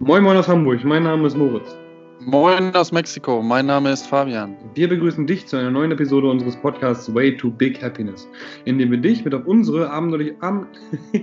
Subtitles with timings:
[0.00, 1.76] Moin Moin aus Hamburg, mein Name ist Moritz.
[2.20, 4.56] Moin aus Mexiko, mein Name ist Fabian.
[4.74, 8.28] Wir begrüßen dich zu einer neuen Episode unseres Podcasts Way to Big Happiness,
[8.64, 10.68] in dem wir dich mit auf unsere abenteuerliche Ab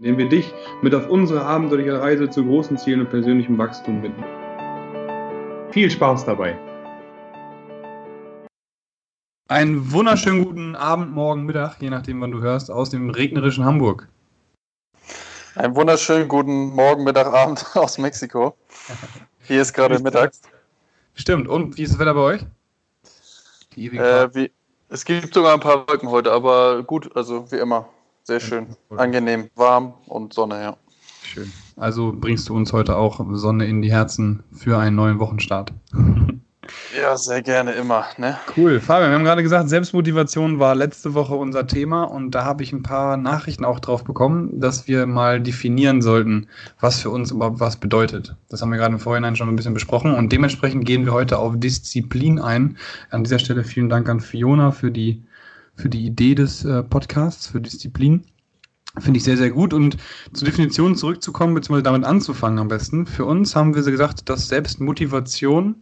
[0.00, 4.24] indem wir dich mit auf unsere abenteuerliche Reise zu großen Zielen und persönlichem Wachstum bitten.
[5.70, 6.58] Viel Spaß dabei!
[9.46, 14.08] Einen wunderschönen guten Abend, Morgen, Mittag, je nachdem, wann du hörst, aus dem regnerischen Hamburg.
[15.58, 18.54] Einen wunderschönen guten Morgen, Mittag, Abend aus Mexiko.
[19.42, 20.40] Hier ist gerade mittags.
[21.14, 21.48] Stimmt.
[21.48, 22.46] Und wie ist das Wetter bei euch?
[23.76, 24.52] Äh, wie,
[24.88, 27.88] es gibt sogar ein paar Wolken heute, aber gut, also wie immer.
[28.22, 28.68] Sehr schön.
[28.90, 30.76] Angenehm, warm und Sonne, ja.
[31.24, 31.52] Schön.
[31.74, 35.72] Also bringst du uns heute auch Sonne in die Herzen für einen neuen Wochenstart.
[36.96, 38.06] Ja, sehr gerne immer.
[38.16, 38.38] Ne?
[38.56, 38.80] Cool.
[38.80, 42.72] Fabian, wir haben gerade gesagt, Selbstmotivation war letzte Woche unser Thema und da habe ich
[42.72, 46.46] ein paar Nachrichten auch drauf bekommen, dass wir mal definieren sollten,
[46.80, 48.36] was für uns überhaupt was bedeutet.
[48.48, 51.38] Das haben wir gerade im Vorhinein schon ein bisschen besprochen und dementsprechend gehen wir heute
[51.38, 52.78] auf Disziplin ein.
[53.10, 55.24] An dieser Stelle vielen Dank an Fiona für die,
[55.76, 58.24] für die Idee des äh, Podcasts, für Disziplin.
[58.98, 59.74] Finde ich sehr, sehr gut.
[59.74, 59.98] Und
[60.32, 63.06] zur Definition zurückzukommen, beziehungsweise damit anzufangen am besten.
[63.06, 65.76] Für uns haben wir gesagt, dass Selbstmotivation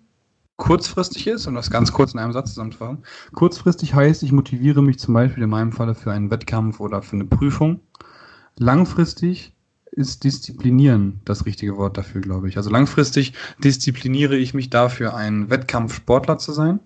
[0.56, 3.04] kurzfristig ist, um das ganz kurz in einem Satz zusammenzufassen.
[3.34, 7.16] Kurzfristig heißt, ich motiviere mich zum Beispiel in meinem Falle für einen Wettkampf oder für
[7.16, 7.80] eine Prüfung.
[8.58, 9.52] Langfristig
[9.90, 12.56] ist disziplinieren das richtige Wort dafür, glaube ich.
[12.56, 16.80] Also langfristig diszipliniere ich mich dafür, ein Wettkampfsportler zu sein.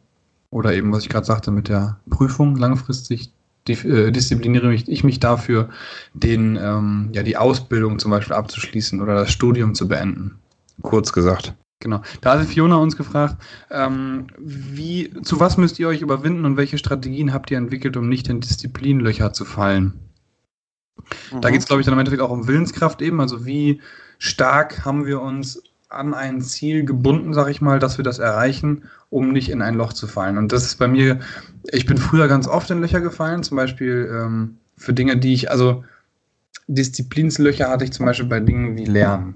[0.51, 2.57] Oder eben, was ich gerade sagte mit der Prüfung.
[2.57, 3.33] Langfristig
[3.69, 5.69] äh, diszipliniere ich mich dafür,
[6.13, 10.39] den, ähm, ja, die Ausbildung zum Beispiel abzuschließen oder das Studium zu beenden.
[10.83, 11.55] Kurz gesagt.
[11.81, 12.03] Genau.
[12.21, 13.37] Da hat Fiona uns gefragt,
[13.71, 18.09] ähm, wie, zu was müsst ihr euch überwinden und welche Strategien habt ihr entwickelt, um
[18.09, 19.95] nicht in Disziplinlöcher zu fallen?
[21.33, 21.41] Mhm.
[21.41, 23.21] Da geht es, glaube ich, dann im Endeffekt auch um Willenskraft eben.
[23.21, 23.81] Also wie
[24.19, 28.85] stark haben wir uns an ein Ziel gebunden, sag ich mal, dass wir das erreichen,
[29.09, 30.37] um nicht in ein Loch zu fallen.
[30.37, 31.21] Und das ist bei mir,
[31.65, 35.51] ich bin früher ganz oft in Löcher gefallen, zum Beispiel ähm, für Dinge, die ich,
[35.51, 35.83] also
[36.69, 39.35] Disziplinslöcher hatte ich zum Beispiel bei Dingen wie Lernen.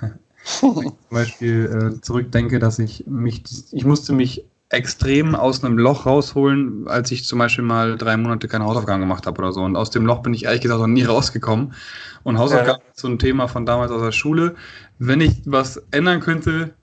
[0.46, 3.42] Zum Beispiel äh, zurückdenke, dass ich mich,
[3.72, 8.48] ich musste mich extrem aus einem Loch rausholen, als ich zum Beispiel mal drei Monate
[8.48, 9.62] keine Hausaufgaben gemacht habe oder so.
[9.62, 11.74] Und aus dem Loch bin ich ehrlich gesagt noch nie rausgekommen.
[12.22, 12.90] Und Hausaufgaben ja.
[12.90, 14.54] ist so ein Thema von damals aus der Schule.
[14.98, 16.74] Wenn ich was ändern könnte,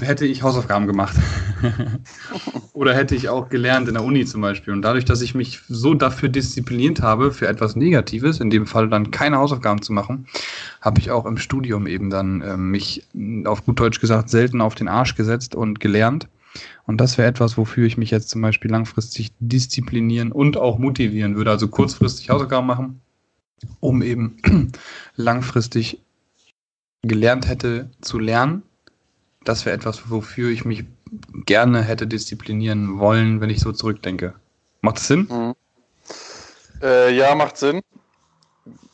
[0.00, 1.16] hätte ich Hausaufgaben gemacht.
[2.72, 4.72] Oder hätte ich auch gelernt in der Uni zum Beispiel.
[4.72, 8.88] Und dadurch, dass ich mich so dafür diszipliniert habe, für etwas Negatives, in dem Fall
[8.88, 10.26] dann keine Hausaufgaben zu machen,
[10.80, 13.06] habe ich auch im Studium eben dann äh, mich
[13.44, 16.28] auf gut Deutsch gesagt selten auf den Arsch gesetzt und gelernt.
[16.86, 21.36] Und das wäre etwas, wofür ich mich jetzt zum Beispiel langfristig disziplinieren und auch motivieren
[21.36, 21.50] würde.
[21.50, 23.00] Also kurzfristig Hausaufgaben machen,
[23.78, 24.38] um eben
[25.16, 26.02] langfristig
[27.02, 28.62] gelernt hätte zu lernen
[29.44, 30.84] das wäre etwas, wofür ich mich
[31.46, 34.34] gerne hätte disziplinieren wollen, wenn ich so zurückdenke.
[34.80, 35.28] Macht das Sinn?
[35.30, 35.54] Mhm.
[36.82, 37.82] Äh, ja, macht Sinn.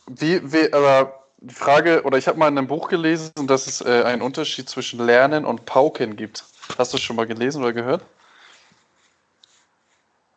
[0.08, 3.80] Wie, wie, aber die Frage, oder ich habe mal in einem Buch gelesen, dass es
[3.80, 6.44] äh, einen Unterschied zwischen Lernen und Pauken gibt.
[6.78, 8.04] Hast du schon mal gelesen oder gehört?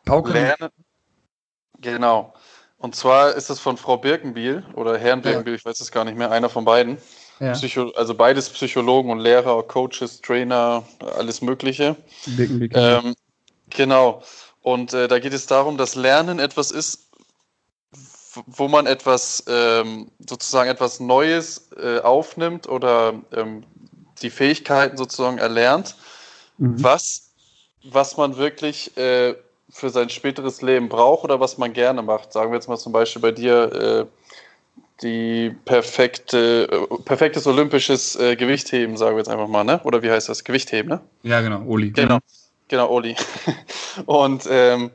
[0.05, 0.33] Pauken?
[0.33, 0.69] Lernen.
[1.79, 2.33] Genau.
[2.77, 5.57] Und zwar ist das von Frau Birkenbiel oder Herrn Birkenbiel, ja.
[5.57, 6.97] ich weiß es gar nicht mehr, einer von beiden.
[7.39, 7.53] Ja.
[7.53, 10.83] Psycho also beides Psychologen und Lehrer, Coaches, Trainer,
[11.17, 11.95] alles Mögliche.
[12.75, 13.15] Ähm,
[13.69, 14.23] genau.
[14.61, 17.07] Und äh, da geht es darum, dass Lernen etwas ist,
[18.45, 23.63] wo man etwas ähm, sozusagen etwas Neues äh, aufnimmt oder ähm,
[24.21, 25.95] die Fähigkeiten sozusagen erlernt,
[26.57, 26.83] mhm.
[26.83, 27.31] was,
[27.83, 29.35] was man wirklich äh,
[29.69, 32.33] für sein späteres Leben braucht oder was man gerne macht.
[32.33, 34.18] Sagen wir jetzt mal zum Beispiel bei dir äh,
[35.01, 39.79] die perfekte, äh, perfektes olympisches äh, Gewichtheben, sagen wir jetzt einfach mal, ne?
[39.83, 40.43] Oder wie heißt das?
[40.43, 41.01] Gewichtheben, ne?
[41.23, 41.91] Ja, genau, Oli.
[41.91, 42.19] Genau,
[42.67, 43.15] genau, Oli.
[44.05, 44.91] Und ähm,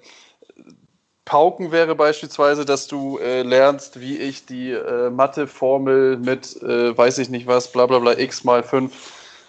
[1.24, 7.18] Pauken wäre beispielsweise, dass du äh, lernst, wie ich die äh, Mathe-Formel mit, äh, weiß
[7.18, 8.92] ich nicht was, bla bla bla, x mal 5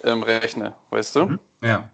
[0.03, 1.25] ähm, rechne, weißt du?
[1.25, 1.39] Mhm.
[1.62, 1.89] Ja.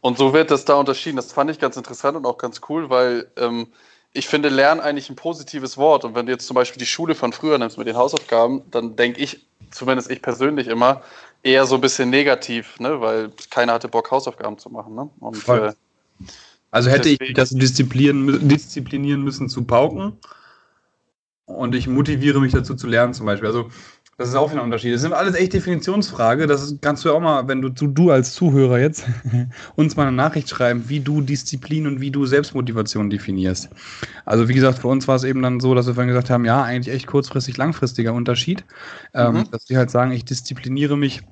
[0.00, 1.16] Und so wird das da unterschieden.
[1.16, 3.68] Das fand ich ganz interessant und auch ganz cool, weil ähm,
[4.14, 6.04] ich finde Lernen eigentlich ein positives Wort.
[6.04, 8.96] Und wenn du jetzt zum Beispiel die Schule von früher nimmst mit den Hausaufgaben, dann
[8.96, 11.02] denke ich, zumindest ich persönlich immer,
[11.42, 13.00] eher so ein bisschen negativ, ne?
[13.00, 14.94] weil keiner hatte Bock, Hausaufgaben zu machen.
[14.94, 15.10] Ne?
[15.18, 15.72] Und, äh,
[16.70, 20.16] also hätte deswegen, ich das disziplinieren, disziplinieren müssen zu pauken
[21.46, 23.48] und ich motiviere mich dazu zu lernen zum Beispiel.
[23.48, 23.68] Also
[24.16, 24.94] Das ist auch wieder ein Unterschied.
[24.94, 26.46] Das sind alles echt Definitionsfrage.
[26.46, 29.06] Das kannst du auch mal, wenn du, du als Zuhörer jetzt
[29.76, 33.70] uns mal eine Nachricht schreiben, wie du Disziplin und wie du Selbstmotivation definierst.
[34.24, 36.44] Also wie gesagt, für uns war es eben dann so, dass wir vorhin gesagt haben,
[36.44, 38.64] ja, eigentlich echt kurzfristig, langfristiger Unterschied.
[39.14, 39.36] Ähm, mhm.
[39.38, 41.22] Ähm, dass die halt sagen, ich diszipliniere mich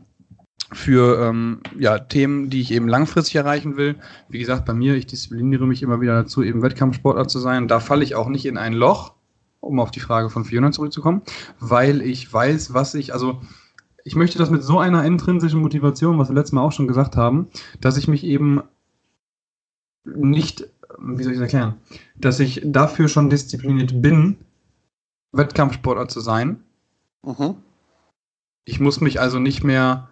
[0.72, 3.96] für ähm, ja, Themen, die ich eben langfristig erreichen will.
[4.28, 7.68] Wie gesagt, bei mir, ich diszipliniere mich immer wieder dazu, eben Wettkampfsportler zu sein.
[7.68, 9.14] Da falle ich auch nicht in ein Loch,
[9.62, 11.22] um auf die Frage von Fiona zurückzukommen,
[11.60, 13.40] weil ich weiß, was ich, also
[14.04, 17.16] ich möchte das mit so einer intrinsischen Motivation, was wir letztes Mal auch schon gesagt
[17.16, 17.48] haben,
[17.80, 18.62] dass ich mich eben
[20.04, 20.68] nicht,
[20.98, 21.74] wie soll ich das erklären,
[22.16, 24.36] dass ich dafür schon diszipliniert bin,
[25.30, 26.60] Wettkampfsportler zu sein.
[27.22, 27.54] Mhm.
[28.64, 30.08] Ich muss mich also nicht mehr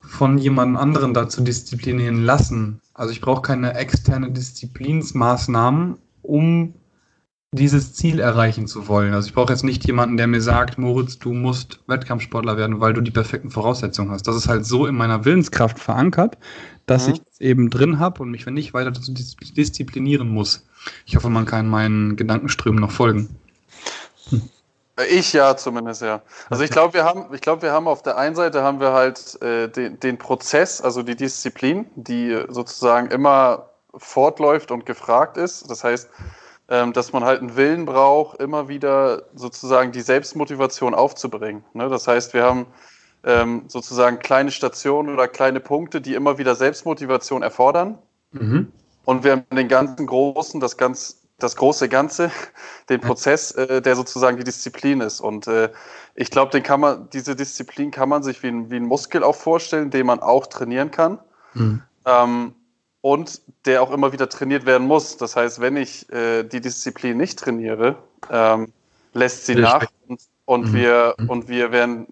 [0.00, 2.80] von jemand anderen dazu disziplinieren lassen.
[2.92, 6.74] Also ich brauche keine externe Disziplinsmaßnahmen, um
[7.54, 9.14] dieses Ziel erreichen zu wollen.
[9.14, 12.92] Also ich brauche jetzt nicht jemanden, der mir sagt, Moritz, du musst Wettkampfsportler werden, weil
[12.92, 14.26] du die perfekten Voraussetzungen hast.
[14.26, 16.36] Das ist halt so in meiner Willenskraft verankert,
[16.86, 17.14] dass mhm.
[17.14, 20.66] ich es eben drin habe und mich, wenn nicht, weiter dazu disziplinieren muss.
[21.06, 23.28] Ich hoffe, man kann meinen Gedankenströmen noch folgen.
[24.30, 24.42] Hm.
[25.10, 26.22] Ich ja, zumindest ja.
[26.50, 28.92] Also ich glaube, wir haben, ich glaube, wir haben auf der einen Seite haben wir
[28.92, 35.68] halt äh, den, den Prozess, also die Disziplin, die sozusagen immer fortläuft und gefragt ist.
[35.68, 36.08] Das heißt,
[36.92, 41.64] dass man halt einen Willen braucht, immer wieder sozusagen die Selbstmotivation aufzubringen.
[41.72, 41.88] Ne?
[41.88, 42.66] Das heißt, wir haben
[43.24, 47.98] ähm, sozusagen kleine Stationen oder kleine Punkte, die immer wieder Selbstmotivation erfordern.
[48.32, 48.72] Mhm.
[49.04, 52.30] Und wir haben den ganzen großen, das ganz, das große Ganze,
[52.88, 55.20] den Prozess, äh, der sozusagen die Disziplin ist.
[55.20, 55.70] Und äh,
[56.14, 59.22] ich glaube, den kann man, diese Disziplin kann man sich wie ein, wie ein Muskel
[59.22, 61.18] auch vorstellen, den man auch trainieren kann.
[61.54, 61.82] Mhm.
[62.06, 62.54] Ähm,
[63.04, 65.18] und der auch immer wieder trainiert werden muss.
[65.18, 67.96] Das heißt, wenn ich äh, die Disziplin nicht trainiere,
[68.30, 68.72] ähm,
[69.12, 70.72] lässt sie nach und, und mhm.
[70.72, 71.28] wir mhm.
[71.28, 72.06] und wir werden,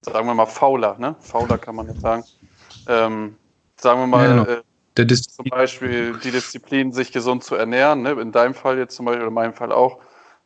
[0.00, 0.96] sagen wir mal, fauler.
[0.98, 1.14] Ne?
[1.20, 2.24] Fauler kann man jetzt sagen.
[2.88, 3.36] Ähm,
[3.76, 5.06] sagen wir mal, ja, genau.
[5.06, 8.00] äh, zum Beispiel die Disziplin, sich gesund zu ernähren.
[8.00, 8.12] Ne?
[8.12, 9.98] In deinem Fall jetzt zum Beispiel, oder in meinem Fall auch.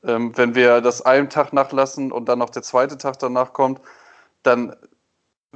[0.02, 3.80] Ähm, wenn wir das einen Tag nachlassen und dann noch der zweite Tag danach kommt,
[4.42, 4.74] dann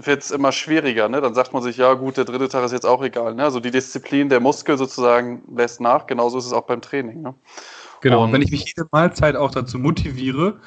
[0.01, 1.09] wird es immer schwieriger.
[1.09, 1.21] Ne?
[1.21, 3.35] Dann sagt man sich, ja gut, der dritte Tag ist jetzt auch egal.
[3.35, 3.45] Ne?
[3.45, 6.07] Also die Disziplin der Muskel sozusagen lässt nach.
[6.07, 7.23] Genauso ist es auch beim Training.
[7.23, 7.35] Ne?
[8.01, 10.61] Genau, und wenn ich mich jede Mahlzeit auch dazu motiviere,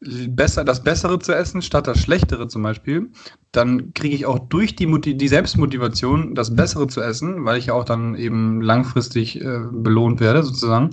[0.00, 3.10] besser, das Bessere zu essen statt das Schlechtere zum Beispiel,
[3.52, 7.74] dann kriege ich auch durch die, die Selbstmotivation, das Bessere zu essen, weil ich ja
[7.74, 10.90] auch dann eben langfristig äh, belohnt werde sozusagen,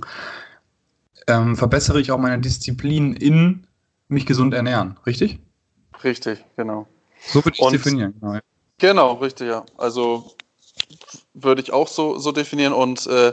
[1.26, 3.66] ähm, verbessere ich auch meine Disziplin in
[4.08, 5.40] mich gesund ernähren, richtig?
[6.02, 6.86] Richtig, genau.
[7.26, 8.14] So würde ich und, definieren.
[8.20, 8.38] Genau.
[8.78, 9.64] genau, richtig, ja.
[9.76, 10.32] Also
[11.34, 12.72] würde ich auch so, so definieren.
[12.72, 13.32] Und äh,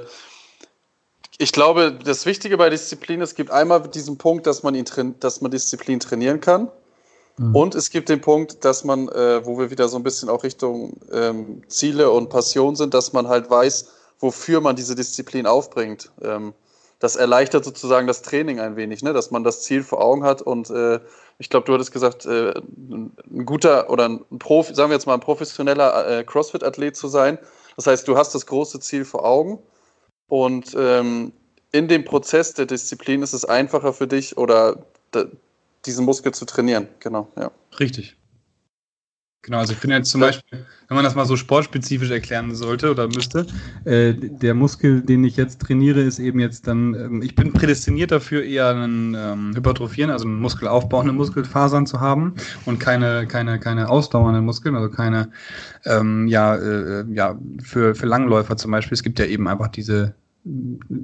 [1.38, 4.86] ich glaube, das Wichtige bei Disziplin, es gibt einmal diesen Punkt, dass man, ihn
[5.20, 6.70] dass man Disziplin trainieren kann.
[7.38, 7.56] Mhm.
[7.56, 10.44] Und es gibt den Punkt, dass man, äh, wo wir wieder so ein bisschen auch
[10.44, 13.88] Richtung ähm, Ziele und Passion sind, dass man halt weiß,
[14.20, 16.12] wofür man diese Disziplin aufbringt.
[16.22, 16.54] Ähm,
[17.00, 19.14] das erleichtert sozusagen das Training ein wenig, ne?
[19.14, 21.00] dass man das Ziel vor Augen hat und äh,
[21.40, 25.14] ich glaube, du hattest gesagt, äh, ein guter oder ein Profi, sagen wir jetzt mal
[25.14, 27.40] ein professioneller äh, CrossFit-Athlet zu sein.
[27.78, 29.60] Das heißt, du hast das große Ziel vor Augen
[30.28, 31.32] und ähm,
[31.72, 34.84] in dem Prozess der Disziplin ist es einfacher für dich oder
[35.86, 36.90] diesen Muskel zu trainieren.
[37.00, 37.52] Genau, ja.
[37.80, 38.19] Richtig.
[39.42, 42.92] Genau, also ich finde jetzt zum Beispiel, wenn man das mal so sportspezifisch erklären sollte
[42.92, 43.48] oder müsste,
[43.86, 48.12] äh, der Muskel, den ich jetzt trainiere, ist eben jetzt dann, ähm, ich bin prädestiniert
[48.12, 53.88] dafür, eher einen ähm, Hypertrophieren, also einen muskelaufbauende Muskelfasern zu haben und keine, keine, keine
[53.90, 55.32] ausdauernden Muskeln, also keine,
[55.86, 58.96] ähm, ja, äh, ja, für, für Langläufer zum Beispiel.
[58.96, 60.16] Es gibt ja eben einfach diese,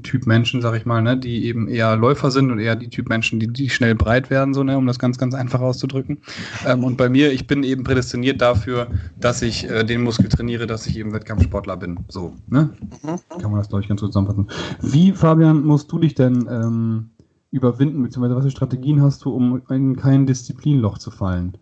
[0.03, 3.09] Typ Menschen, sag ich mal, ne, die eben eher Läufer sind und eher die Typ
[3.09, 6.19] Menschen, die, die schnell breit werden, so, ne, um das ganz, ganz einfach auszudrücken.
[6.65, 8.87] Ähm, und bei mir, ich bin eben prädestiniert dafür,
[9.19, 11.99] dass ich äh, den Muskel trainiere, dass ich eben Wettkampfsportler bin.
[12.07, 12.69] So, ne?
[13.03, 13.39] Mhm.
[13.41, 14.47] Kann man das, glaube ich, ganz gut zusammenfassen.
[14.81, 17.09] Wie, Fabian, musst du dich denn ähm,
[17.51, 21.57] überwinden, beziehungsweise was für Strategien hast du, um in kein Disziplinloch zu fallen?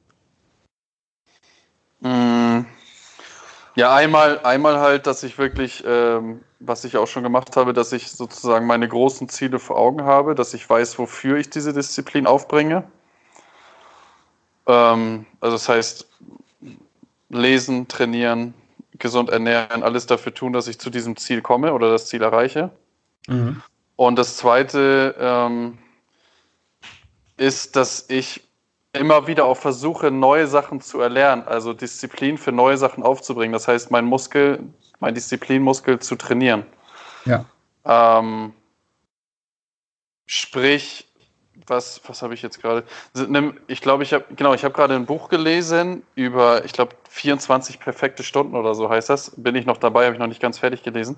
[2.01, 2.65] Mhm.
[3.75, 7.91] Ja, einmal, einmal halt, dass ich wirklich, ähm, was ich auch schon gemacht habe, dass
[7.91, 12.27] ich sozusagen meine großen Ziele vor Augen habe, dass ich weiß, wofür ich diese Disziplin
[12.27, 12.83] aufbringe.
[14.67, 16.07] Ähm, also das heißt,
[17.29, 18.53] lesen, trainieren,
[18.99, 22.69] gesund ernähren, alles dafür tun, dass ich zu diesem Ziel komme oder das Ziel erreiche.
[23.27, 23.61] Mhm.
[23.95, 25.79] Und das Zweite ähm,
[27.37, 28.41] ist, dass ich
[28.93, 33.53] immer wieder auch versuche, neue Sachen zu erlernen, also Disziplin für neue Sachen aufzubringen.
[33.53, 34.59] Das heißt, mein Muskel,
[34.99, 36.65] mein Disziplinmuskel zu trainieren.
[37.25, 37.45] Ja.
[37.85, 38.53] Ähm,
[40.27, 41.07] sprich,
[41.67, 42.83] was, was habe ich jetzt gerade?
[43.67, 47.79] Ich glaube, ich habe, genau, ich habe gerade ein Buch gelesen über, ich glaube, 24
[47.79, 49.33] perfekte Stunden oder so heißt das.
[49.37, 51.17] Bin ich noch dabei, habe ich noch nicht ganz fertig gelesen.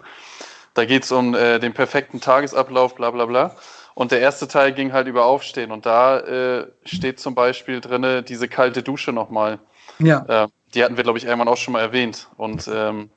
[0.73, 3.55] Da geht es um äh, den perfekten Tagesablauf, bla bla bla.
[3.95, 5.71] Und der erste Teil ging halt über Aufstehen.
[5.71, 9.57] Und da äh, steht zum Beispiel drinne diese kalte Dusche nochmal.
[9.99, 10.43] Ja.
[10.43, 12.27] Äh, die hatten wir, glaube ich, irgendwann auch schon mal erwähnt.
[12.35, 13.09] Und ähm,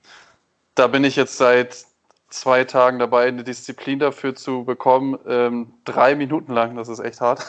[0.77, 1.85] da bin ich jetzt seit
[2.31, 7.21] zwei Tagen dabei, eine Disziplin dafür zu bekommen, ähm, drei Minuten lang, das ist echt
[7.21, 7.45] hart,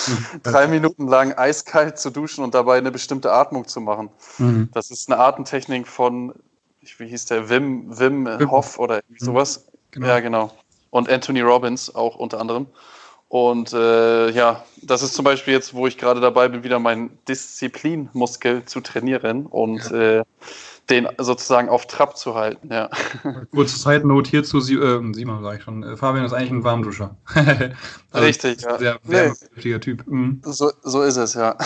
[0.42, 4.10] drei Minuten lang eiskalt zu duschen und dabei eine bestimmte Atmung zu machen.
[4.38, 4.70] Mhm.
[4.74, 6.34] Das ist eine Atemtechnik von,
[6.98, 8.50] wie hieß der, Wim, Wim, Wim.
[8.50, 9.16] Hof oder mhm.
[9.18, 9.66] sowas.
[9.92, 10.06] Genau.
[10.08, 10.52] Ja, genau.
[10.94, 12.66] Und Anthony Robbins auch unter anderem.
[13.26, 17.18] Und äh, ja, das ist zum Beispiel jetzt, wo ich gerade dabei bin, wieder meinen
[17.26, 19.46] Disziplinmuskel zu trainieren.
[19.46, 20.20] Und ja.
[20.20, 20.24] äh,
[20.88, 22.90] den sozusagen auf Trab zu halten, ja.
[23.50, 27.16] Kurze Note hierzu, Sie, äh, Simon sage ich schon, äh, Fabian ist eigentlich ein Warmduscher.
[28.12, 28.78] also Richtig, ja.
[28.78, 29.80] Sehr wärmekräftiger nee.
[29.80, 30.06] Typ.
[30.06, 30.42] Mhm.
[30.44, 31.56] So, so ist es, ja.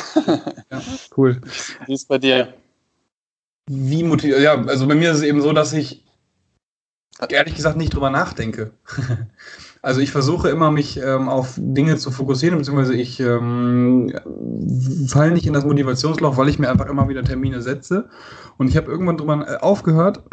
[0.70, 0.80] ja.
[1.14, 1.38] Cool.
[1.85, 2.54] Wie ist bei dir?
[3.66, 6.08] Wie motiviert, ja, also bei mir ist es eben so, dass ich
[7.32, 8.70] ehrlich gesagt nicht drüber nachdenke.
[9.80, 14.12] Also ich versuche immer, mich ähm, auf Dinge zu fokussieren, beziehungsweise ich ähm,
[15.06, 18.08] falle nicht in das Motivationsloch, weil ich mir einfach immer wieder Termine setze.
[18.56, 20.25] Und ich habe irgendwann drüber äh, aufgehört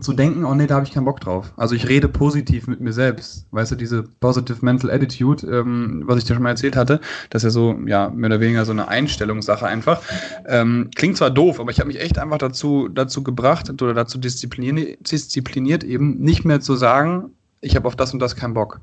[0.00, 1.52] zu denken, oh nee, da habe ich keinen Bock drauf.
[1.56, 3.46] Also ich rede positiv mit mir selbst.
[3.50, 7.00] Weißt du, diese Positive Mental Attitude, ähm, was ich dir schon mal erzählt hatte,
[7.30, 10.02] das ist ja so, ja, mehr oder weniger so eine Einstellungssache einfach.
[10.46, 14.18] Ähm, klingt zwar doof, aber ich habe mich echt einfach dazu, dazu gebracht oder dazu
[14.18, 18.80] diszipliniert, diszipliniert eben, nicht mehr zu sagen, ich habe auf das und das keinen Bock.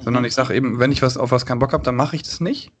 [0.00, 2.22] Sondern ich sage eben, wenn ich was auf was keinen Bock habe, dann mache ich
[2.22, 2.72] das nicht.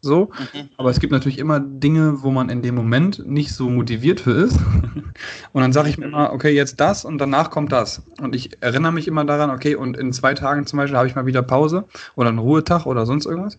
[0.00, 0.30] So.
[0.54, 0.68] Mhm.
[0.76, 4.32] Aber es gibt natürlich immer Dinge, wo man in dem Moment nicht so motiviert für
[4.32, 4.56] ist.
[5.52, 8.02] und dann sage ich mir immer, okay, jetzt das und danach kommt das.
[8.20, 11.16] Und ich erinnere mich immer daran, okay, und in zwei Tagen zum Beispiel habe ich
[11.16, 13.58] mal wieder Pause oder einen Ruhetag oder sonst irgendwas.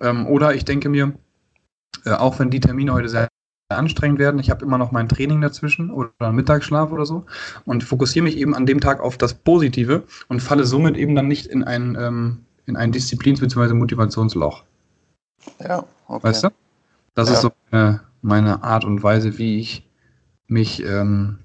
[0.00, 1.12] Ähm, oder ich denke mir,
[2.04, 3.28] äh, auch wenn die Termine heute sehr
[3.68, 4.40] anstrengend werden.
[4.40, 7.24] Ich habe immer noch mein Training dazwischen oder einen Mittagsschlaf oder so
[7.64, 11.28] und fokussiere mich eben an dem Tag auf das Positive und falle somit eben dann
[11.28, 13.74] nicht in ein, ähm, in ein Disziplins- bzw.
[13.74, 14.64] Motivationsloch.
[15.58, 16.28] Ja, okay.
[16.28, 16.48] Weißt du?
[17.14, 17.34] Das ja.
[17.34, 19.88] ist so meine, meine, Art und Weise, wie ich
[20.46, 21.38] mich ähm,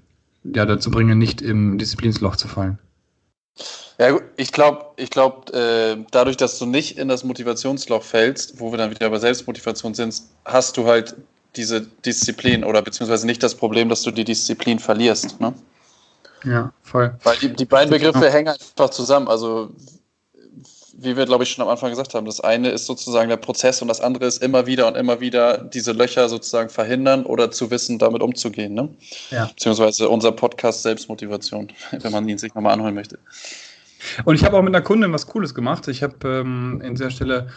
[0.44, 2.78] ja, dazu bringe, nicht im Disziplinsloch zu fallen.
[3.98, 8.60] Ja, gut, ich glaube, ich glaub, äh, dadurch, dass du nicht in das Motivationsloch fällst,
[8.60, 11.16] wo wir dann wieder bei Selbstmotivation sind, hast du halt
[11.56, 15.40] diese Disziplin oder beziehungsweise nicht das Problem, dass du die Disziplin verlierst.
[15.40, 15.54] Ne?
[16.44, 17.14] Ja, voll.
[17.22, 19.28] Weil die, die beiden Begriffe hängen einfach zusammen.
[19.28, 19.70] Also,
[20.98, 23.82] wie wir, glaube ich, schon am Anfang gesagt haben, das eine ist sozusagen der Prozess
[23.82, 27.70] und das andere ist immer wieder und immer wieder diese Löcher sozusagen verhindern oder zu
[27.70, 28.74] wissen, damit umzugehen.
[28.74, 28.88] Ne?
[29.30, 29.46] Ja.
[29.46, 33.18] Beziehungsweise unser Podcast Selbstmotivation, wenn man ihn sich nochmal anholen möchte.
[34.24, 35.88] Und ich habe auch mit einer Kundin was Cooles gemacht.
[35.88, 37.48] Ich habe ähm, in dieser Stelle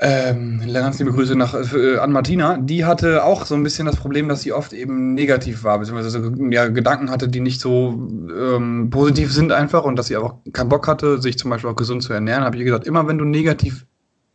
[0.00, 2.56] ähm, ganz liebe Grüße nach, äh, an Martina.
[2.56, 6.32] Die hatte auch so ein bisschen das Problem, dass sie oft eben negativ war, beziehungsweise
[6.50, 10.68] ja, Gedanken hatte, die nicht so ähm, positiv sind einfach und dass sie auch keinen
[10.68, 12.44] Bock hatte, sich zum Beispiel auch gesund zu ernähren.
[12.44, 13.86] Habe ich ihr gesagt, immer wenn du negativ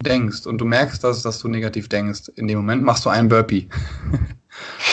[0.04, 3.30] denkst und du merkst, dass, dass du negativ denkst, in dem Moment machst du einen
[3.30, 3.70] Burpee.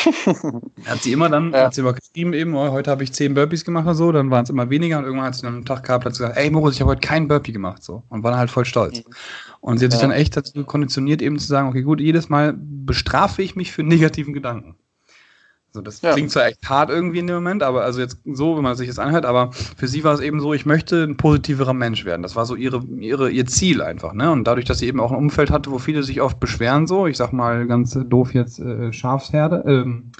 [0.86, 1.64] hat sie immer dann, ja.
[1.64, 4.30] hat sie immer geschrieben eben, oh, heute habe ich zehn Burpees gemacht oder so, dann
[4.30, 6.50] waren es immer weniger und irgendwann hat sie dann am Tag gehabt und gesagt, ey
[6.50, 8.98] Moritz, ich habe heute keinen Burpee gemacht so und war dann halt voll stolz.
[8.98, 9.14] Mhm.
[9.60, 12.54] Und sie hat sich dann echt dazu konditioniert eben zu sagen, okay gut, jedes Mal
[12.56, 14.76] bestrafe ich mich für negativen Gedanken.
[15.72, 16.12] So, das ja.
[16.12, 18.88] klingt zwar echt hart irgendwie in dem Moment, aber also jetzt so, wenn man sich
[18.88, 22.22] das anhört, aber für sie war es eben so, ich möchte ein positiverer Mensch werden.
[22.22, 24.32] Das war so ihre, ihre, ihr Ziel einfach, ne?
[24.32, 27.06] Und dadurch, dass sie eben auch ein Umfeld hatte, wo viele sich oft beschweren, so,
[27.06, 30.10] ich sag mal ganz doof jetzt äh, Schafsherde, ähm,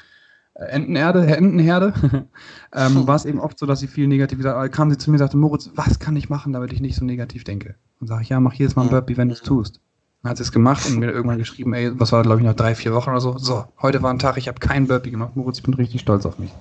[0.55, 1.95] Entenerde, Entenherde,
[2.75, 5.15] ähm, war es eben oft so, dass sie viel negativ gesagt kam sie zu mir
[5.15, 7.77] und sagte, Moritz, was kann ich machen, damit ich nicht so negativ denke?
[7.99, 9.81] Und sage ich, ja, mach jedes Mal ein Burpee, wenn du es tust.
[10.23, 12.55] Dann hat sie es gemacht und mir irgendwann geschrieben, ey, was war, glaube ich, noch
[12.55, 13.39] drei, vier Wochen oder so.
[13.39, 15.35] So, heute war ein Tag, ich habe keinen Burpee gemacht.
[15.35, 16.53] Moritz, ich bin richtig stolz auf mich.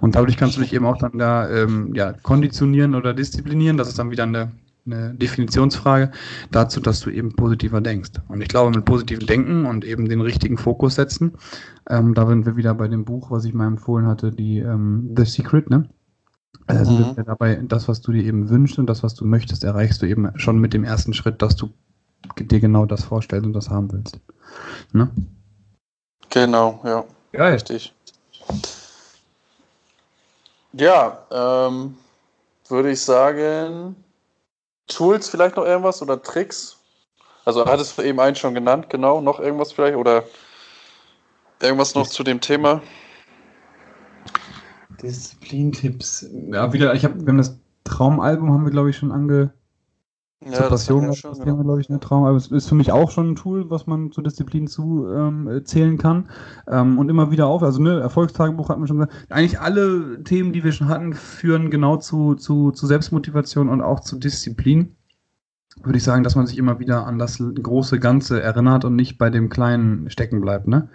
[0.00, 3.76] Und dadurch kannst du dich eben auch dann da ähm, ja, konditionieren oder disziplinieren.
[3.76, 4.52] Das ist dann wieder eine,
[4.86, 6.10] eine Definitionsfrage
[6.52, 8.12] dazu, dass du eben positiver denkst.
[8.28, 11.32] Und ich glaube, mit positivem Denken und eben den richtigen Fokus setzen,
[11.90, 15.12] ähm, da sind wir wieder bei dem Buch, was ich mal empfohlen hatte, die ähm,
[15.14, 15.86] The Secret, ne?
[16.68, 17.24] Sind mhm.
[17.24, 20.30] dabei, das, was du dir eben wünschst und das, was du möchtest, erreichst du eben
[20.34, 21.70] schon mit dem ersten Schritt, dass du
[22.38, 24.18] dir genau das vorstellst und das haben willst.
[24.92, 25.10] Ne?
[26.30, 27.04] Genau, ja.
[27.32, 27.54] Geil.
[27.54, 27.94] Richtig.
[30.72, 31.96] Ja, ähm,
[32.68, 33.96] würde ich sagen,
[34.86, 36.76] Tools vielleicht noch irgendwas oder Tricks?
[37.44, 40.24] Also hattest du eben einen schon genannt, genau, noch irgendwas vielleicht oder
[41.62, 42.82] irgendwas noch zu dem Thema?
[45.02, 46.26] Disziplin-Tipps.
[46.50, 49.52] Ja, wieder, ich habe, wir haben das Traumalbum haben wir, glaube ich, schon ange,
[50.44, 52.24] Ja, zur Passion das, das Thema, glaube ich, ein Traum.
[52.24, 55.98] Aber es ist für mich auch schon ein Tool, was man zur Disziplin zuzählen ähm,
[55.98, 56.28] kann.
[56.68, 57.62] Ähm, und immer wieder auf.
[57.62, 59.14] Also, ne, Erfolgstagebuch hatten wir schon gesagt.
[59.30, 64.00] Eigentlich alle Themen, die wir schon hatten, führen genau zu, zu, zu Selbstmotivation und auch
[64.00, 64.94] zu Disziplin.
[65.82, 69.18] Würde ich sagen, dass man sich immer wieder an das große Ganze erinnert und nicht
[69.18, 70.88] bei dem Kleinen stecken bleibt, ne?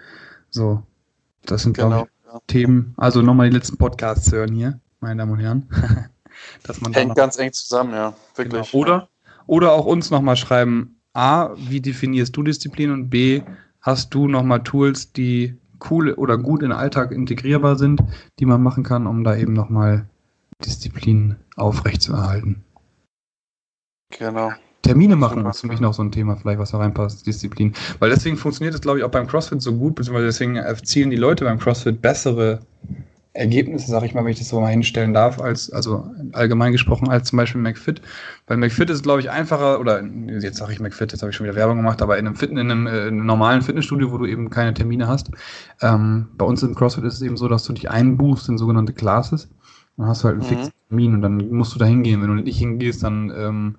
[0.50, 0.84] So.
[1.46, 2.40] Das sind, genau, glaube ich, ja.
[2.48, 2.94] Themen.
[2.98, 5.68] Also nochmal die letzten Podcasts hören hier, meine Damen und Herren.
[6.64, 8.14] dass man Hängt ganz eng zusammen, ja.
[8.36, 8.72] Wirklich.
[8.72, 8.84] Genau.
[8.84, 9.10] Oder
[9.52, 13.42] oder auch uns nochmal schreiben, A, wie definierst du Disziplin und B,
[13.82, 15.58] hast du nochmal Tools, die
[15.90, 18.02] cool oder gut in den Alltag integrierbar sind,
[18.40, 20.06] die man machen kann, um da eben nochmal
[20.64, 22.64] Disziplin aufrechtzuerhalten.
[24.18, 24.54] Genau.
[24.84, 27.74] Termine machen ist für mich noch so ein Thema, vielleicht, was da reinpasst, Disziplin.
[28.00, 31.18] Weil deswegen funktioniert es, glaube ich, auch beim CrossFit so gut, beziehungsweise deswegen erzielen die
[31.18, 32.62] Leute beim CrossFit bessere
[33.34, 37.10] Ergebnisse, sage ich mal, wenn ich das so mal hinstellen darf, als, also allgemein gesprochen,
[37.10, 38.02] als zum Beispiel McFit.
[38.48, 41.46] Weil McFit ist, glaube ich, einfacher, oder jetzt sage ich McFit, jetzt habe ich schon
[41.46, 44.18] wieder Werbung gemacht, aber in einem, Fit, in einem, äh, in einem normalen Fitnessstudio, wo
[44.18, 45.32] du eben keine Termine hast,
[45.82, 48.92] ähm, bei uns im CrossFit ist es eben so, dass du dich einbuchst in sogenannte
[48.92, 49.50] Classes.
[49.96, 50.56] Dann hast du halt einen mhm.
[50.56, 52.22] fixen Termin und dann musst du da hingehen.
[52.22, 53.76] Wenn du nicht hingehst, dann, ähm,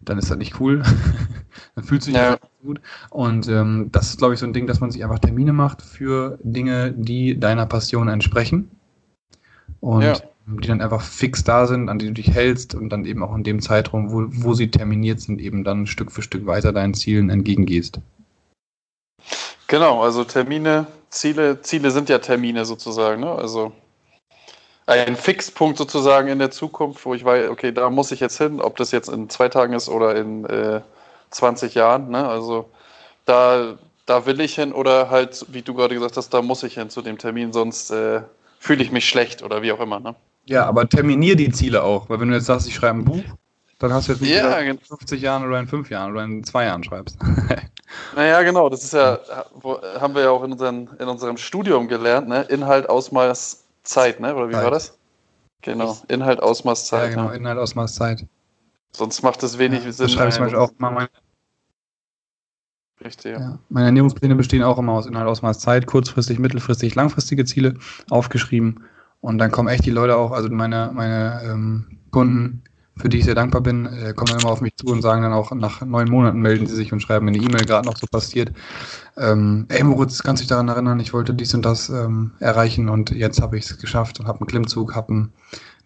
[0.00, 0.82] dann ist das nicht cool.
[1.74, 2.30] dann fühlst du dich ja.
[2.30, 2.80] nicht gut.
[3.10, 5.82] Und ähm, das ist, glaube ich, so ein Ding, dass man sich einfach Termine macht
[5.82, 8.70] für Dinge, die deiner Passion entsprechen
[9.84, 10.14] und ja.
[10.46, 13.34] die dann einfach fix da sind, an die du dich hältst und dann eben auch
[13.34, 16.94] in dem Zeitraum, wo, wo sie terminiert sind, eben dann Stück für Stück weiter deinen
[16.94, 18.00] Zielen entgegengehst.
[19.66, 23.30] Genau, also Termine, Ziele, Ziele sind ja Termine sozusagen, ne?
[23.30, 23.72] Also
[24.86, 28.60] ein Fixpunkt sozusagen in der Zukunft, wo ich weiß, okay, da muss ich jetzt hin,
[28.60, 30.80] ob das jetzt in zwei Tagen ist oder in äh,
[31.30, 32.26] 20 Jahren, ne?
[32.26, 32.70] Also
[33.26, 33.74] da,
[34.06, 36.88] da will ich hin oder halt, wie du gerade gesagt hast, da muss ich hin
[36.88, 38.22] zu dem Termin, sonst äh,
[38.64, 40.00] fühle ich mich schlecht oder wie auch immer.
[40.00, 40.14] Ne?
[40.46, 43.22] Ja, aber terminier die Ziele auch, weil wenn du jetzt sagst, ich schreibe ein Buch,
[43.78, 46.42] dann hast du jetzt nicht ja, in 50 Jahren oder in 5 Jahren oder in
[46.42, 47.18] 2 Jahren schreibst.
[48.16, 49.18] naja, genau, das ist ja,
[50.00, 52.42] haben wir ja auch in, unseren, in unserem Studium gelernt, ne?
[52.42, 54.34] Inhalt, Ausmaß, Zeit, ne?
[54.34, 54.64] Oder wie Zeit.
[54.64, 54.96] war das?
[55.60, 57.10] Genau, Inhalt, Ausmaß, Zeit.
[57.10, 57.36] Ja, genau, ne?
[57.36, 58.24] Inhalt, Ausmaß, Zeit.
[58.92, 60.06] Sonst macht es wenig ja, Sinn.
[60.06, 61.08] Das schreibe ich zum Beispiel auch mal meine
[63.04, 63.40] Richtig, ja.
[63.40, 63.58] ja.
[63.68, 67.74] Meine Ernährungspläne bestehen auch immer aus Inhalt, Ausmaß, Zeit, kurzfristig, mittelfristig, langfristige Ziele
[68.08, 68.84] aufgeschrieben.
[69.20, 72.62] Und dann kommen echt die Leute auch, also meine, meine ähm, Kunden,
[72.96, 75.22] für die ich sehr dankbar bin, äh, kommen dann immer auf mich zu und sagen
[75.22, 77.96] dann auch, nach neun Monaten melden sie sich und schreiben mir eine E-Mail, gerade noch
[77.96, 78.52] so passiert.
[79.16, 82.88] Ähm, ey Moritz, kannst du dich daran erinnern, ich wollte dies und das ähm, erreichen
[82.88, 85.32] und jetzt habe ich es geschafft und habe einen Klimmzug, habe ein,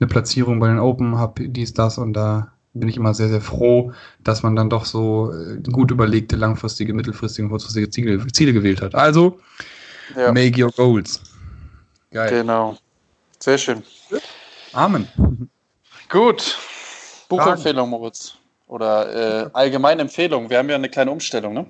[0.01, 3.41] eine Platzierung bei den Open, habe dies, das und da bin ich immer sehr, sehr
[3.41, 3.93] froh,
[4.25, 8.83] dass man dann doch so äh, gut überlegte, langfristige, mittelfristige und kurzfristige Ziele, Ziele gewählt
[8.83, 8.95] hat.
[8.95, 9.39] Also,
[10.17, 10.33] ja.
[10.33, 11.21] make your goals.
[12.11, 12.31] Geil.
[12.31, 12.79] Genau.
[13.39, 13.83] Sehr schön.
[14.73, 15.09] Amen.
[16.09, 16.59] Gut.
[17.29, 18.35] Buchempfehlung, Moritz.
[18.67, 20.49] Oder äh, allgemeine Empfehlung.
[20.51, 21.67] Wir haben ja eine kleine Umstellung, ne?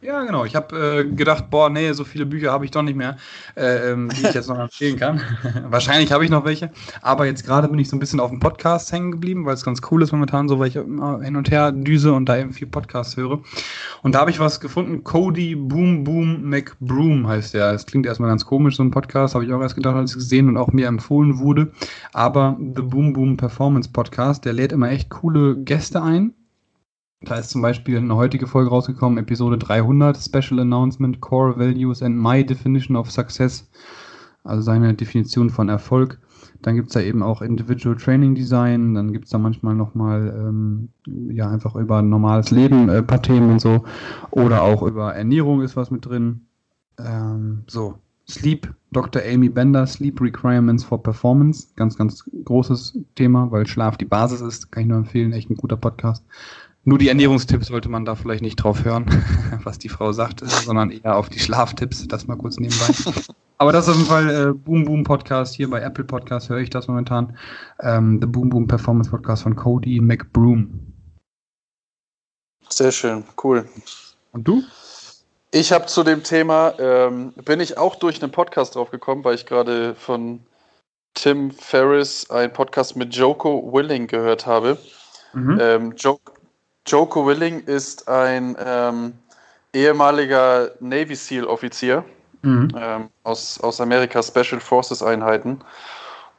[0.00, 0.44] Ja, genau.
[0.44, 3.16] Ich habe äh, gedacht, boah, nee, so viele Bücher habe ich doch nicht mehr,
[3.56, 5.20] äh, ähm, die ich jetzt noch empfehlen kann.
[5.64, 6.70] Wahrscheinlich habe ich noch welche,
[7.02, 9.64] aber jetzt gerade bin ich so ein bisschen auf dem Podcast hängen geblieben, weil es
[9.64, 12.52] ganz cool ist momentan, so weil ich immer hin und her düse und da eben
[12.52, 13.40] viel Podcasts höre.
[14.04, 17.72] Und da habe ich was gefunden, Cody Boom Boom McBroom heißt der.
[17.72, 20.16] Es klingt erstmal ganz komisch, so ein Podcast, habe ich auch erst gedacht, als ich
[20.16, 21.72] es gesehen und auch mir empfohlen wurde.
[22.12, 26.34] Aber The Boom Boom Performance Podcast, der lädt immer echt coole Gäste ein
[27.20, 32.16] da ist zum Beispiel eine heutige Folge rausgekommen, Episode 300, Special Announcement, Core Values and
[32.16, 33.68] My Definition of Success,
[34.44, 36.20] also seine Definition von Erfolg.
[36.62, 40.34] Dann gibt es da eben auch Individual Training Design, dann gibt es da manchmal nochmal,
[40.36, 43.84] ähm, ja, einfach über normales Leben äh, paar Themen und so.
[44.30, 46.46] Oder auch über Ernährung ist was mit drin.
[46.98, 49.22] Ähm, so, Sleep, Dr.
[49.22, 51.68] Amy Bender, Sleep Requirements for Performance.
[51.76, 54.70] Ganz, ganz großes Thema, weil Schlaf die Basis ist.
[54.70, 55.32] Kann ich nur empfehlen.
[55.32, 56.24] Echt ein guter Podcast.
[56.88, 59.04] Nur die Ernährungstipps sollte man da vielleicht nicht drauf hören,
[59.62, 62.86] was die Frau sagt, sondern eher auf die Schlaftipps, das mal kurz nebenbei.
[63.58, 65.54] Aber das ist auf jeden Fall äh, Boom Boom Podcast.
[65.54, 67.36] Hier bei Apple Podcast höre ich das momentan.
[67.80, 70.80] Ähm, The Boom Boom Performance Podcast von Cody McBroom.
[72.70, 73.68] Sehr schön, cool.
[74.32, 74.62] Und du?
[75.50, 79.34] Ich habe zu dem Thema, ähm, bin ich auch durch einen Podcast drauf gekommen, weil
[79.34, 80.40] ich gerade von
[81.12, 84.78] Tim Ferriss einen Podcast mit Joko Willing gehört habe.
[85.34, 85.58] Mhm.
[85.60, 86.32] Ähm, Joko,
[86.88, 89.12] Joko Willing ist ein ähm,
[89.74, 92.04] ehemaliger Navy SEAL-Offizier
[92.42, 92.72] mhm.
[92.76, 95.60] ähm, aus, aus Amerika, Special Forces Einheiten.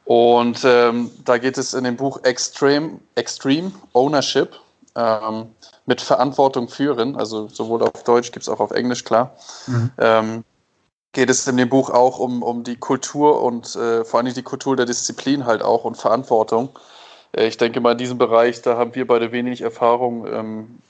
[0.04, 4.56] Und ähm, da geht es in dem Buch Extreme, Extreme Ownership
[4.96, 5.46] ähm,
[5.86, 9.36] mit Verantwortung führen, also sowohl auf Deutsch gibt es auch auf Englisch, klar.
[9.68, 9.90] Mhm.
[9.98, 10.44] Ähm,
[11.12, 14.42] geht es in dem Buch auch um, um die Kultur und äh, vor allem die
[14.42, 16.70] Kultur der Disziplin halt auch und Verantwortung
[17.32, 20.26] ich denke mal, in diesem Bereich, da haben wir beide wenig Erfahrung.
[20.26, 20.80] Ähm,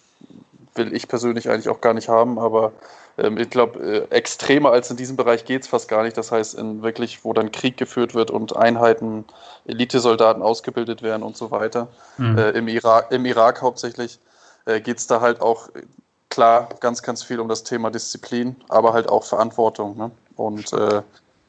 [0.74, 2.72] will ich persönlich eigentlich auch gar nicht haben, aber
[3.18, 6.16] ähm, ich glaube, äh, extremer als in diesem Bereich geht es fast gar nicht.
[6.16, 9.24] Das heißt, in wirklich, wo dann Krieg geführt wird und Einheiten,
[9.66, 11.88] Elitesoldaten ausgebildet werden und so weiter.
[12.18, 12.38] Mhm.
[12.38, 14.18] Äh, im, Irak, Im Irak hauptsächlich
[14.64, 15.68] äh, geht es da halt auch
[16.28, 19.96] klar ganz, ganz viel um das Thema Disziplin, aber halt auch Verantwortung.
[19.96, 20.10] Ne?
[20.36, 21.02] Und äh,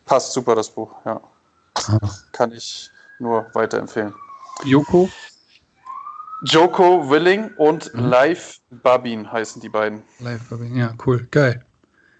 [0.06, 1.22] passt super, das Buch, ja.
[2.34, 4.14] Kann ich nur weiterempfehlen.
[4.64, 5.10] Joko?
[6.44, 8.06] Joko Willing und mhm.
[8.06, 10.02] Live Babin heißen die beiden.
[10.20, 11.64] Live Babin, ja, cool, geil.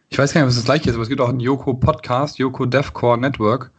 [0.10, 2.38] Ich weiß gar nicht, was das gleiche ist, aber es gibt auch einen Joko Podcast,
[2.38, 3.72] Joko Deathcore Network.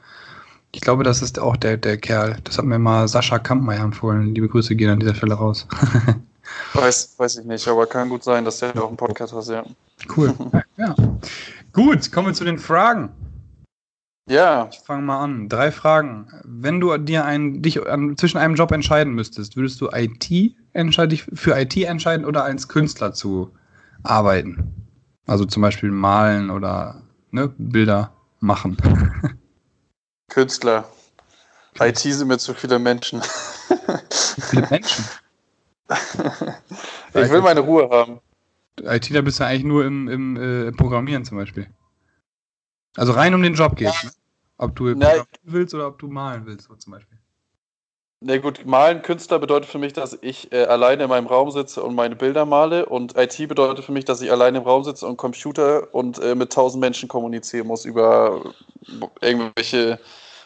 [0.73, 2.39] Ich glaube, das ist auch der, der Kerl.
[2.45, 4.35] Das hat mir mal Sascha Kampmeier empfohlen.
[4.35, 5.69] Liebe Grüße gehen an dieser Stelle raus.
[6.73, 9.65] weiß, weiß ich nicht, aber kann gut sein, dass der auch einen Podcast hat, ja.
[10.17, 10.35] Cool.
[10.77, 10.95] ja.
[11.73, 13.11] Gut, kommen wir zu den Fragen.
[14.29, 14.69] Ja.
[14.73, 15.49] Ich fange mal an.
[15.49, 16.29] Drei Fragen.
[16.45, 21.25] Wenn du dir ein, dich an, zwischen einem Job entscheiden müsstest, würdest du IT dich
[21.35, 23.53] für IT entscheiden oder als Künstler zu
[24.03, 24.87] arbeiten?
[25.27, 28.77] Also zum Beispiel malen oder ne, Bilder machen.
[30.29, 30.85] Künstler.
[31.81, 33.23] IT sind mir zu viele Menschen.
[34.51, 35.05] viele Menschen?
[37.15, 38.21] ich will meine Ruhe haben.
[38.81, 41.67] IT, da bist du eigentlich nur im, im äh, Programmieren zum Beispiel.
[42.97, 43.89] Also rein um den Job geht.
[43.89, 43.95] Ja.
[44.05, 44.11] Ne?
[44.59, 45.09] Ob du Na,
[45.43, 47.19] willst oder ob du malen willst, so zum Beispiel.
[48.25, 51.83] Na gut, malen Künstler bedeutet für mich, dass ich äh, alleine in meinem Raum sitze
[51.83, 52.87] und meine Bilder male.
[52.87, 56.37] Und IT bedeutet für mich, dass ich alleine im Raum sitze und Computer und äh,
[56.37, 58.55] mit tausend Menschen kommunizieren muss über
[59.21, 59.99] irgendwelche,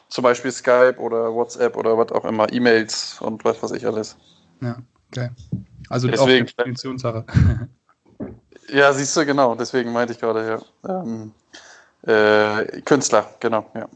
[0.09, 4.17] zum Beispiel Skype oder WhatsApp oder was auch immer, E-Mails und was weiß ich alles.
[4.63, 4.79] Ja,
[5.11, 5.29] okay.
[5.91, 7.27] Also deswegen, auch Definitionssache.
[8.73, 9.55] ja, siehst du, genau.
[9.55, 11.03] Deswegen meinte ich gerade, ja.
[11.03, 11.33] Ähm,
[12.03, 13.89] äh, Künstler, genau, ja.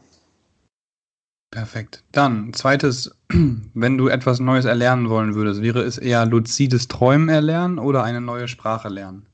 [1.51, 2.03] Perfekt.
[2.13, 3.13] Dann, zweites,
[3.73, 8.21] wenn du etwas Neues erlernen wollen würdest, wäre es eher luzides Träumen erlernen oder eine
[8.21, 9.27] neue Sprache lernen?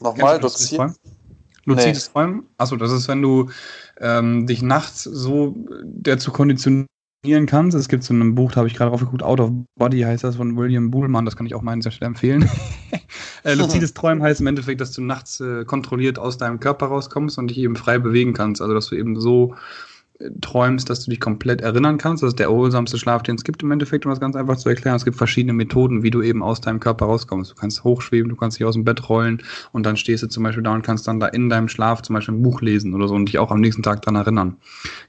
[0.00, 0.96] Nochmal, luzides Träumen?
[1.64, 2.12] Luzides nee.
[2.12, 2.46] Träumen?
[2.58, 3.50] Achso, das ist, wenn du
[3.98, 6.86] ähm, dich nachts so dazu konditionieren
[7.46, 7.74] kannst.
[7.74, 10.24] Es gibt so ein Buch, da habe ich gerade drauf geguckt, Out of Body heißt
[10.24, 12.50] das von William Buhlmann, das kann ich auch an dieser Stelle empfehlen.
[13.42, 17.38] äh, luzides Träumen heißt im Endeffekt, dass du nachts äh, kontrolliert aus deinem Körper rauskommst
[17.38, 18.60] und dich eben frei bewegen kannst.
[18.60, 19.54] Also dass du eben so
[20.40, 22.22] träumst, dass du dich komplett erinnern kannst.
[22.22, 24.68] Das ist der erholsamste Schlaf, den es gibt im Endeffekt, um das ganz einfach zu
[24.68, 24.96] erklären.
[24.96, 27.50] Es gibt verschiedene Methoden, wie du eben aus deinem Körper rauskommst.
[27.50, 30.42] Du kannst hochschweben, du kannst dich aus dem Bett rollen und dann stehst du zum
[30.42, 33.08] Beispiel da und kannst dann da in deinem Schlaf zum Beispiel ein Buch lesen oder
[33.08, 34.56] so und dich auch am nächsten Tag daran erinnern.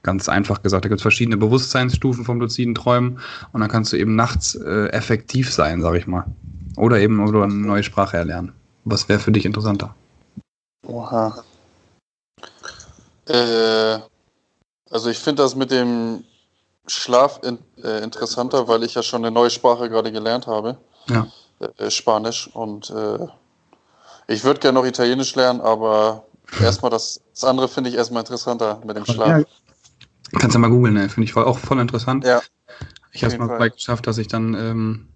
[0.02, 3.18] Ganz einfach gesagt, da gibt es verschiedene Bewusstseinsstufen vom luziden Träumen
[3.52, 6.24] und dann kannst du eben nachts äh, effektiv sein, sag ich mal.
[6.76, 8.52] Oder eben oder eine neue Sprache erlernen.
[8.84, 9.94] Was wäre für dich interessanter?
[10.86, 11.44] Oha.
[13.28, 13.98] Äh,
[14.92, 16.24] also ich finde das mit dem
[16.86, 20.76] Schlaf in, äh, interessanter, weil ich ja schon eine neue Sprache gerade gelernt habe.
[21.08, 21.26] Ja.
[21.78, 22.50] Äh, Spanisch.
[22.52, 23.26] Und äh,
[24.26, 26.24] ich würde gerne noch Italienisch lernen, aber
[26.60, 29.28] erstmal das, das andere finde ich erstmal interessanter mit dem Schlaf.
[29.28, 29.44] Ja.
[30.38, 31.08] Kannst du mal googeln, ne?
[31.08, 32.24] finde ich auch voll interessant.
[32.24, 32.40] Ja.
[33.12, 35.08] Ich habe es mal geschafft, dass ich dann ähm,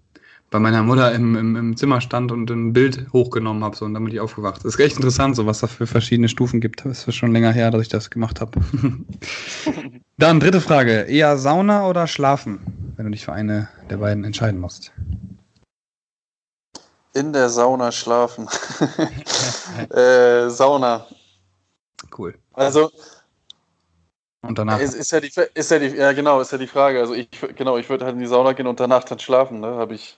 [0.49, 3.93] bei meiner Mutter im, im, im Zimmer stand und ein Bild hochgenommen habe, so, und
[3.93, 4.63] dann bin ich aufgewacht.
[4.63, 6.85] Das ist echt interessant, so was da für verschiedene Stufen gibt.
[6.85, 8.61] Das ist schon länger her, dass ich das gemacht habe.
[10.17, 11.01] dann dritte Frage.
[11.01, 14.93] Eher Sauna oder Schlafen, wenn du dich für eine der beiden entscheiden musst?
[17.13, 18.47] In der Sauna schlafen.
[19.89, 21.07] äh, Sauna.
[22.15, 22.35] Cool.
[22.53, 22.91] Also,
[24.41, 24.79] und danach.
[24.79, 26.99] Ist, ist, ja die, ist ja die, ja genau, ist ja die Frage.
[26.99, 29.67] Also ich, genau, ich würde halt in die Sauna gehen und danach dann schlafen, ne?
[29.75, 30.17] Habe ich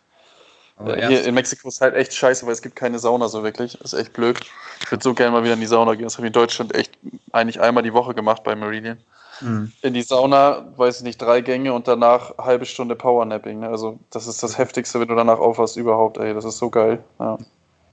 [0.86, 3.78] äh, hier in Mexiko ist halt echt scheiße, weil es gibt keine Sauna so wirklich.
[3.82, 4.40] Das ist echt blöd.
[4.82, 6.06] Ich würde so gerne mal wieder in die Sauna gehen.
[6.06, 6.98] Das habe ich in Deutschland echt
[7.32, 8.98] eigentlich einmal die Woche gemacht bei Meridian.
[9.42, 9.72] Mhm.
[9.82, 13.60] In die Sauna, weiß ich nicht, drei Gänge und danach halbe Stunde Powernapping.
[13.60, 13.70] Ne?
[13.70, 16.18] Also das ist das Heftigste, wenn du danach aufwachst überhaupt.
[16.18, 17.04] Ey, das ist so geil.
[17.20, 17.38] Ja,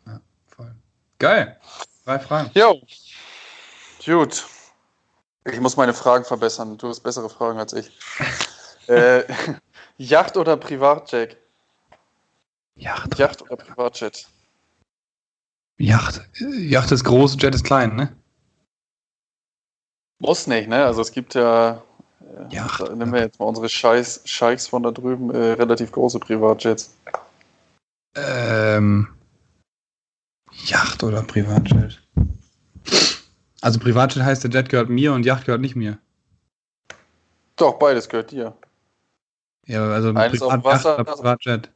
[0.07, 0.75] ja voll.
[1.19, 1.57] Geil.
[2.05, 2.51] Drei Fragen.
[2.55, 2.81] Jo.
[4.05, 4.45] Gut.
[5.45, 6.77] Ich muss meine Fragen verbessern.
[6.79, 7.91] Du hast bessere Fragen als ich.
[8.89, 9.25] äh,
[9.99, 11.37] Yacht oder Privatjet?
[12.77, 13.19] Yacht.
[13.19, 14.29] Yacht oder Privatjet?
[15.79, 16.23] Yacht.
[16.39, 18.15] Yacht ist groß, Jet ist klein, ne?
[20.19, 20.85] Muss nicht, ne?
[20.85, 21.83] Also es gibt ja.
[22.21, 22.81] Äh, Yacht.
[22.81, 26.95] Da nehmen wir jetzt mal unsere Scheiß, Scheichs von da drüben, äh, relativ große Privatjets.
[28.15, 29.09] Ähm.
[30.67, 32.03] Yacht oder Privatjet?
[33.61, 35.99] Also Privatjet heißt, der Jet gehört mir und Yacht gehört nicht mir.
[37.57, 38.57] Doch, beides gehört dir.
[39.67, 41.71] Ja, also Eines Privat Wasser, oder Privatjet.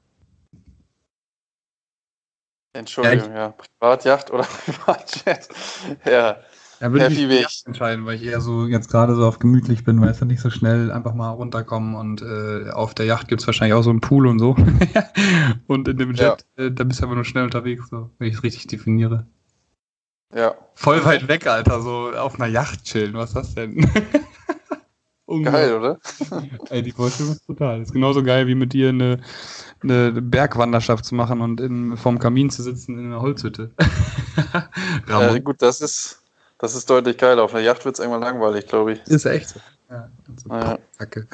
[2.73, 3.49] Entschuldigung, ja.
[3.49, 5.49] Privatjacht oder Privatjet.
[6.05, 6.37] ja.
[6.81, 10.01] Ja, würde ich mich entscheiden, weil ich eher so jetzt gerade so auf gemütlich bin,
[10.01, 13.43] weil es ja nicht so schnell einfach mal runterkommen und äh, auf der Yacht gibt
[13.43, 14.57] es wahrscheinlich auch so einen Pool und so.
[15.67, 16.65] und in dem Jet, ja.
[16.65, 19.27] äh, da bist du aber nur schnell unterwegs, so, wenn ich es richtig definiere.
[20.35, 20.55] Ja.
[20.75, 23.87] Voll weit weg, Alter, so auf einer Yacht chillen, was ist das denn?
[25.43, 25.99] geil, oder?
[26.71, 27.83] Ey, die Vorstellung ist total.
[27.83, 29.21] ist genauso geil wie mit dir eine,
[29.83, 33.71] eine Bergwanderschaft zu machen und in, vorm Kamin zu sitzen in einer Holzhütte.
[35.09, 36.21] ja, gut, das ist
[36.61, 37.43] das ist deutlich geiler.
[37.43, 39.03] Auf einer Yacht wird es irgendwann langweilig, glaube ich.
[39.07, 39.61] Ist echt so.
[39.89, 40.79] Ja, so naja.
[40.99, 41.27] Kacke.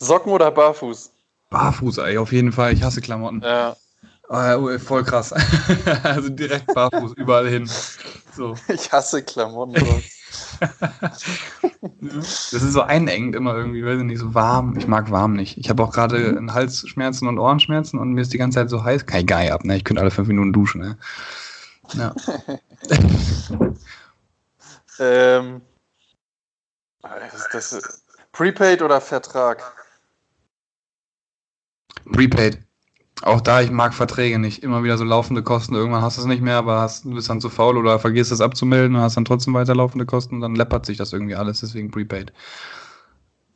[0.00, 1.12] Socken oder barfuß?
[1.50, 2.72] Barfuß, ey, auf jeden Fall.
[2.72, 3.42] Ich hasse Klamotten.
[3.42, 3.76] Ja.
[4.28, 5.32] Oh, voll krass.
[6.02, 7.68] also direkt barfuß, überall hin.
[8.34, 8.56] So.
[8.68, 10.02] Ich hasse Klamotten.
[12.00, 14.76] das ist so einengend immer irgendwie, weiß ich nicht, so warm.
[14.76, 15.58] Ich mag warm nicht.
[15.58, 19.06] Ich habe auch gerade Halsschmerzen und Ohrenschmerzen und mir ist die ganze Zeit so heiß.
[19.06, 19.76] Kein Geil ab, ne?
[19.76, 20.98] Ich könnte alle fünf Minuten duschen, ne?
[21.92, 22.14] Ja.
[24.98, 25.60] ähm,
[27.02, 29.62] das, das, Prepaid oder Vertrag?
[32.12, 32.58] Prepaid.
[33.22, 34.62] Auch da, ich mag Verträge nicht.
[34.62, 35.74] Immer wieder so laufende Kosten.
[35.74, 38.32] Irgendwann hast du es nicht mehr, aber hast, du bist dann zu faul oder vergisst
[38.32, 41.36] es abzumelden und hast dann trotzdem weiter laufende Kosten und dann läppert sich das irgendwie
[41.36, 41.60] alles.
[41.60, 42.32] Deswegen Prepaid.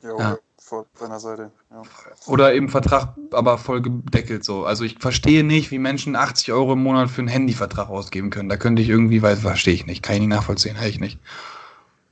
[0.02, 1.50] Jo, ja von seiner Seite.
[1.70, 1.82] Ja.
[2.26, 4.64] Oder eben Vertrag, aber voll gedeckelt so.
[4.64, 8.48] Also ich verstehe nicht, wie Menschen 80 Euro im Monat für einen Handyvertrag ausgeben können.
[8.48, 11.18] Da könnte ich irgendwie, weil verstehe ich nicht, kann ich nicht nachvollziehen, hätte ich nicht.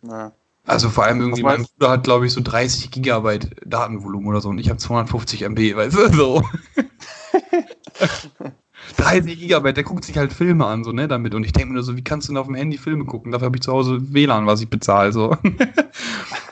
[0.03, 0.33] Ja.
[0.65, 4.49] Also vor allem irgendwie, mein Bruder hat, glaube ich, so 30 Gigabyte Datenvolumen oder so
[4.49, 6.43] und ich habe 250 MB, weißt du, so.
[8.97, 11.35] 30 Gigabyte, der guckt sich halt Filme an, so, ne, damit.
[11.35, 13.33] Und ich denke mir nur so, wie kannst du denn auf dem Handy Filme gucken?
[13.33, 15.37] Dafür habe ich zu Hause WLAN, was ich bezahle, so.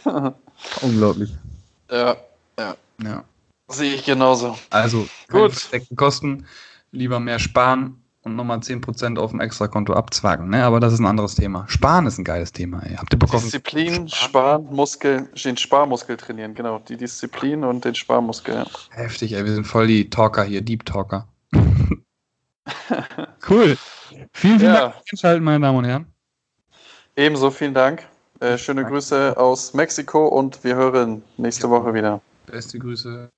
[0.82, 1.34] Unglaublich.
[1.90, 2.16] Ja,
[2.58, 2.76] ja.
[3.02, 3.24] Ja.
[3.68, 4.58] Sehe ich genauso.
[4.70, 5.52] Also, gut.
[5.96, 6.46] Kosten,
[6.92, 10.64] lieber mehr sparen und nochmal 10% auf dem Extrakonto abzwacken, ne?
[10.64, 11.64] Aber das ist ein anderes Thema.
[11.68, 12.96] Sparen ist ein geiles Thema, ey.
[12.96, 16.78] Habt ihr Bock Disziplin, Sparen, Muskel, den Sparmuskel trainieren, genau.
[16.78, 18.66] Die Disziplin und den Sparmuskel, ja.
[18.90, 19.44] Heftig, ey.
[19.44, 21.26] Wir sind voll die Talker hier, Deep Talker.
[23.50, 23.76] Cool.
[24.32, 24.80] Vielen, vielen ja.
[24.80, 26.06] Dank fürs Einschalten, meine Damen und Herren.
[27.16, 28.04] Ebenso, vielen Dank.
[28.40, 32.20] Äh, schöne Grüße aus Mexiko und wir hören nächste Woche wieder.
[32.46, 33.30] Beste Grüße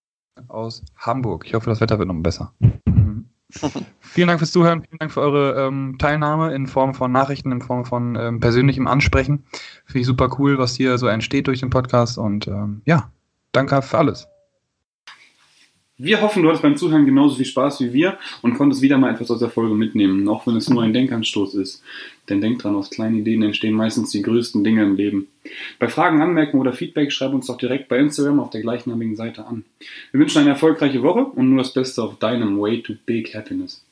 [0.48, 1.44] aus Hamburg.
[1.46, 2.52] Ich hoffe, das Wetter wird noch besser.
[4.00, 7.62] vielen Dank fürs Zuhören, vielen Dank für eure ähm, Teilnahme in Form von Nachrichten, in
[7.62, 9.44] Form von ähm, persönlichem Ansprechen.
[9.84, 13.10] Finde ich super cool, was hier so entsteht durch den Podcast und ähm, ja,
[13.52, 14.26] danke für alles.
[15.98, 19.14] Wir hoffen, du hattest beim Zuhören genauso viel Spaß wie wir und konntest wieder mal
[19.14, 21.82] etwas aus der Folge mitnehmen, auch wenn es nur ein Denkanstoß ist.
[22.28, 25.28] Denn denk dran, aus kleinen Ideen entstehen meistens die größten Dinge im Leben.
[25.78, 29.46] Bei Fragen, Anmerkungen oder Feedback schreib uns doch direkt bei Instagram auf der gleichnamigen Seite
[29.46, 29.64] an.
[30.12, 33.85] Wir wünschen eine erfolgreiche Woche und nur das Beste auf deinem Way to Big Happiness.